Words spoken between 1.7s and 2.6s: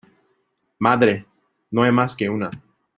hay más que una.